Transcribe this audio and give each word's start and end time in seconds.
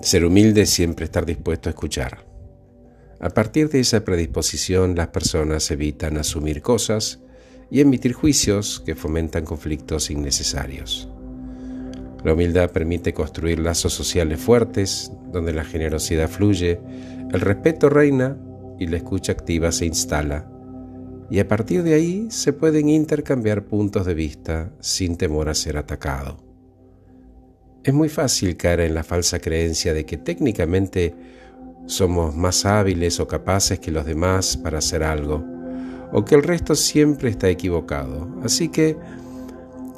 Ser 0.00 0.24
humilde 0.24 0.62
es 0.62 0.70
siempre 0.70 1.06
estar 1.06 1.26
dispuesto 1.26 1.68
a 1.68 1.70
escuchar. 1.70 2.24
A 3.20 3.30
partir 3.30 3.68
de 3.68 3.80
esa 3.80 4.04
predisposición, 4.04 4.94
las 4.94 5.08
personas 5.08 5.70
evitan 5.72 6.18
asumir 6.18 6.62
cosas 6.62 7.20
y 7.68 7.80
emitir 7.80 8.12
juicios 8.12 8.80
que 8.86 8.94
fomentan 8.94 9.44
conflictos 9.44 10.10
innecesarios. 10.10 11.08
La 12.24 12.32
humildad 12.32 12.70
permite 12.70 13.12
construir 13.12 13.58
lazos 13.58 13.92
sociales 13.92 14.40
fuertes, 14.40 15.10
donde 15.32 15.52
la 15.52 15.64
generosidad 15.64 16.28
fluye, 16.28 16.80
el 17.32 17.40
respeto 17.40 17.88
reina 17.88 18.38
y 18.78 18.86
la 18.86 18.98
escucha 18.98 19.32
activa 19.32 19.72
se 19.72 19.86
instala. 19.86 20.48
Y 21.28 21.40
a 21.40 21.48
partir 21.48 21.82
de 21.82 21.94
ahí 21.94 22.28
se 22.30 22.52
pueden 22.52 22.88
intercambiar 22.88 23.64
puntos 23.64 24.06
de 24.06 24.14
vista 24.14 24.72
sin 24.80 25.16
temor 25.16 25.48
a 25.48 25.54
ser 25.54 25.76
atacado. 25.76 26.47
Es 27.88 27.94
muy 27.94 28.10
fácil 28.10 28.58
caer 28.58 28.80
en 28.80 28.94
la 28.94 29.02
falsa 29.02 29.38
creencia 29.38 29.94
de 29.94 30.04
que 30.04 30.18
técnicamente 30.18 31.14
somos 31.86 32.36
más 32.36 32.66
hábiles 32.66 33.18
o 33.18 33.26
capaces 33.26 33.80
que 33.80 33.90
los 33.90 34.04
demás 34.04 34.58
para 34.58 34.76
hacer 34.76 35.02
algo, 35.02 35.42
o 36.12 36.22
que 36.22 36.34
el 36.34 36.42
resto 36.42 36.74
siempre 36.74 37.30
está 37.30 37.48
equivocado. 37.48 38.28
Así 38.44 38.68
que 38.68 38.98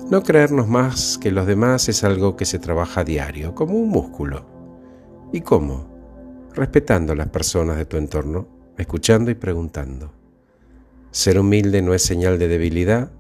no 0.09 0.23
creernos 0.23 0.69
más 0.69 1.19
que 1.19 1.33
los 1.33 1.49
demás 1.49 1.89
es 1.89 2.05
algo 2.05 2.37
que 2.37 2.45
se 2.45 2.61
trabaja 2.61 3.01
a 3.01 3.05
diario, 3.05 3.57
como 3.57 3.75
un 3.75 3.89
músculo. 3.89 4.47
¿Y 5.33 5.41
cómo? 5.41 6.49
Respetando 6.55 7.15
a 7.15 7.17
las 7.17 7.31
personas 7.31 7.77
de 7.77 7.87
tu 7.87 7.97
entorno, 7.97 8.47
escuchando 8.79 9.33
y 9.33 9.35
preguntando. 9.35 10.13
Ser 11.11 11.41
humilde 11.41 11.83
no 11.83 11.93
es 11.93 12.03
señal 12.03 12.39
de 12.39 12.47
debilidad, 12.47 13.11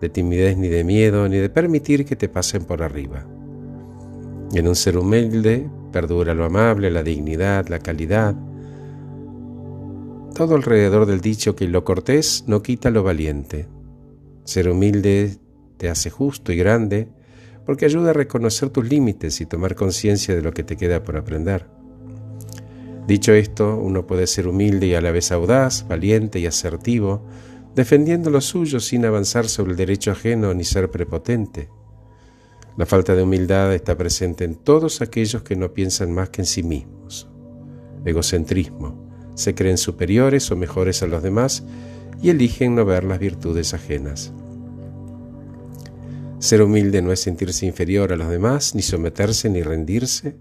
de 0.00 0.08
timidez 0.08 0.56
ni 0.56 0.68
de 0.68 0.82
miedo, 0.82 1.28
ni 1.28 1.36
de 1.36 1.50
permitir 1.50 2.06
que 2.06 2.16
te 2.16 2.30
pasen 2.30 2.64
por 2.64 2.82
arriba. 2.82 3.26
En 4.52 4.66
un 4.66 4.74
ser 4.74 4.96
humilde 4.96 5.68
perdura 5.92 6.34
lo 6.34 6.44
amable, 6.44 6.90
la 6.90 7.02
dignidad, 7.02 7.68
la 7.68 7.78
calidad. 7.80 8.34
Todo 10.34 10.54
alrededor 10.54 11.06
del 11.06 11.20
dicho 11.20 11.54
que 11.54 11.68
lo 11.68 11.84
cortés 11.84 12.44
no 12.46 12.62
quita 12.62 12.90
lo 12.90 13.02
valiente. 13.02 13.68
Ser 14.44 14.68
humilde 14.70 15.36
te 15.76 15.88
hace 15.88 16.10
justo 16.10 16.52
y 16.52 16.56
grande 16.56 17.08
porque 17.66 17.84
ayuda 17.84 18.10
a 18.10 18.14
reconocer 18.14 18.70
tus 18.70 18.88
límites 18.88 19.40
y 19.42 19.46
tomar 19.46 19.74
conciencia 19.74 20.34
de 20.34 20.40
lo 20.40 20.52
que 20.52 20.64
te 20.64 20.76
queda 20.76 21.02
por 21.02 21.18
aprender. 21.18 21.66
Dicho 23.06 23.32
esto, 23.32 23.76
uno 23.76 24.06
puede 24.06 24.26
ser 24.26 24.48
humilde 24.48 24.86
y 24.86 24.94
a 24.94 25.00
la 25.00 25.10
vez 25.10 25.32
audaz, 25.32 25.86
valiente 25.86 26.38
y 26.38 26.46
asertivo, 26.46 27.26
defendiendo 27.74 28.30
lo 28.30 28.40
suyo 28.40 28.80
sin 28.80 29.04
avanzar 29.04 29.48
sobre 29.48 29.72
el 29.72 29.76
derecho 29.76 30.12
ajeno 30.12 30.54
ni 30.54 30.64
ser 30.64 30.90
prepotente. 30.90 31.68
La 32.78 32.86
falta 32.86 33.16
de 33.16 33.24
humildad 33.24 33.74
está 33.74 33.98
presente 33.98 34.44
en 34.44 34.54
todos 34.54 35.00
aquellos 35.02 35.42
que 35.42 35.56
no 35.56 35.74
piensan 35.74 36.12
más 36.12 36.30
que 36.30 36.42
en 36.42 36.46
sí 36.46 36.62
mismos. 36.62 37.28
Egocentrismo. 38.04 39.10
Se 39.34 39.56
creen 39.56 39.78
superiores 39.78 40.48
o 40.52 40.56
mejores 40.56 41.02
a 41.02 41.08
los 41.08 41.24
demás 41.24 41.64
y 42.22 42.30
eligen 42.30 42.76
no 42.76 42.84
ver 42.84 43.02
las 43.02 43.18
virtudes 43.18 43.74
ajenas. 43.74 44.32
Ser 46.38 46.62
humilde 46.62 47.02
no 47.02 47.10
es 47.10 47.18
sentirse 47.18 47.66
inferior 47.66 48.12
a 48.12 48.16
los 48.16 48.28
demás, 48.28 48.76
ni 48.76 48.82
someterse, 48.82 49.50
ni 49.50 49.60
rendirse, 49.64 50.36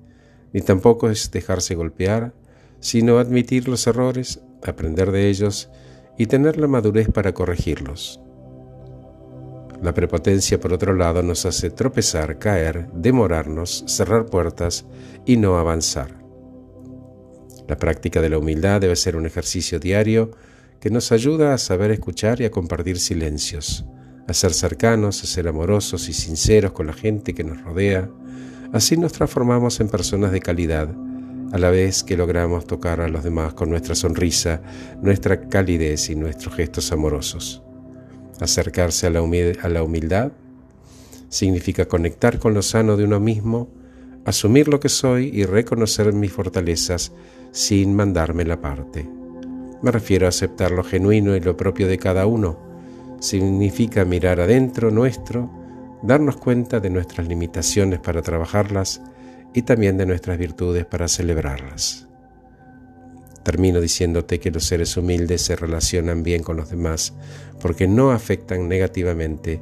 ni 0.53 0.61
tampoco 0.61 1.09
es 1.09 1.31
dejarse 1.31 1.73
golpear, 1.73 2.35
sino 2.79 3.17
admitir 3.17 3.67
los 3.67 3.87
errores, 3.87 4.41
aprender 4.63 5.11
de 5.11 5.27
ellos 5.27 5.71
y 6.19 6.27
tener 6.27 6.57
la 6.57 6.67
madurez 6.67 7.09
para 7.09 7.33
corregirlos. 7.33 8.21
La 9.81 9.93
prepotencia, 9.93 10.59
por 10.59 10.73
otro 10.73 10.93
lado, 10.93 11.21
nos 11.21 11.45
hace 11.45 11.69
tropezar, 11.69 12.39
caer, 12.39 12.89
demorarnos, 12.93 13.83
cerrar 13.87 14.25
puertas 14.25 14.85
y 15.25 15.37
no 15.37 15.57
avanzar. 15.57 16.17
La 17.67 17.77
práctica 17.77 18.21
de 18.21 18.29
la 18.29 18.39
humildad 18.39 18.81
debe 18.81 18.95
ser 18.95 19.15
un 19.15 19.25
ejercicio 19.25 19.79
diario 19.79 20.31
que 20.79 20.89
nos 20.89 21.11
ayuda 21.11 21.53
a 21.53 21.57
saber 21.57 21.91
escuchar 21.91 22.41
y 22.41 22.45
a 22.45 22.51
compartir 22.51 22.99
silencios, 22.99 23.85
a 24.27 24.33
ser 24.33 24.53
cercanos, 24.53 25.21
a 25.23 25.27
ser 25.27 25.47
amorosos 25.47 26.09
y 26.09 26.13
sinceros 26.13 26.71
con 26.71 26.87
la 26.87 26.93
gente 26.93 27.35
que 27.35 27.43
nos 27.43 27.61
rodea. 27.61 28.09
Así 28.73 28.97
nos 28.97 29.13
transformamos 29.13 29.79
en 29.79 29.89
personas 29.89 30.31
de 30.31 30.39
calidad, 30.39 30.89
a 31.51 31.57
la 31.57 31.69
vez 31.69 32.03
que 32.03 32.17
logramos 32.17 32.65
tocar 32.65 32.99
a 32.99 33.07
los 33.07 33.23
demás 33.23 33.53
con 33.53 33.69
nuestra 33.69 33.95
sonrisa, 33.95 34.61
nuestra 35.01 35.47
calidez 35.49 36.09
y 36.09 36.15
nuestros 36.15 36.55
gestos 36.55 36.91
amorosos. 36.91 37.66
Acercarse 38.39 39.07
a 39.07 39.09
la, 39.09 39.83
humildad 39.83 40.31
significa 41.29 41.87
conectar 41.87 42.39
con 42.39 42.53
lo 42.53 42.61
sano 42.61 42.95
de 42.95 43.03
uno 43.03 43.19
mismo, 43.19 43.67
asumir 44.25 44.67
lo 44.67 44.79
que 44.79 44.89
soy 44.89 45.29
y 45.33 45.45
reconocer 45.45 46.13
mis 46.13 46.31
fortalezas 46.31 47.11
sin 47.51 47.95
mandarme 47.95 48.45
la 48.45 48.61
parte. 48.61 49.09
Me 49.81 49.91
refiero 49.91 50.25
a 50.25 50.29
aceptar 50.29 50.71
lo 50.71 50.83
genuino 50.83 51.35
y 51.35 51.39
lo 51.39 51.57
propio 51.57 51.87
de 51.87 51.97
cada 51.97 52.25
uno. 52.27 52.59
Significa 53.19 54.05
mirar 54.05 54.39
adentro 54.39 54.91
nuestro, 54.91 55.49
darnos 56.03 56.37
cuenta 56.37 56.79
de 56.79 56.89
nuestras 56.89 57.27
limitaciones 57.27 57.99
para 57.99 58.21
trabajarlas 58.21 59.01
y 59.53 59.63
también 59.63 59.97
de 59.97 60.05
nuestras 60.05 60.37
virtudes 60.37 60.85
para 60.85 61.07
celebrarlas. 61.07 62.07
Termino 63.47 63.79
diciéndote 63.79 64.41
que 64.41 64.51
los 64.51 64.65
seres 64.65 64.97
humildes 64.97 65.41
se 65.41 65.55
relacionan 65.55 66.21
bien 66.21 66.43
con 66.43 66.57
los 66.57 66.69
demás 66.69 67.13
porque 67.61 67.87
no 67.87 68.11
afectan 68.11 68.67
negativamente 68.67 69.61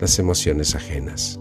las 0.00 0.18
emociones 0.18 0.74
ajenas. 0.74 1.38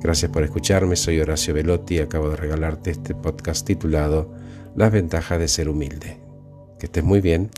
Gracias 0.00 0.30
por 0.30 0.44
escucharme, 0.44 0.94
soy 0.94 1.18
Horacio 1.18 1.54
Velotti 1.54 1.96
y 1.96 1.98
acabo 1.98 2.30
de 2.30 2.36
regalarte 2.36 2.92
este 2.92 3.16
podcast 3.16 3.66
titulado 3.66 4.32
Las 4.76 4.92
ventajas 4.92 5.40
de 5.40 5.48
ser 5.48 5.68
humilde. 5.68 6.20
Que 6.78 6.86
estés 6.86 7.02
muy 7.02 7.20
bien. 7.20 7.50